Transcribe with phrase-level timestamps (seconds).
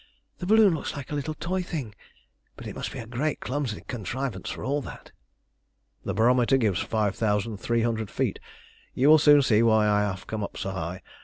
[0.39, 1.93] The balloon looks like a little toy thing,
[2.57, 5.11] but it must be a great clumsy contrivance for all that."
[6.05, 8.39] "The barometer gives five thousand three hundred feet.
[8.95, 11.03] You will soon see why I have come up so high.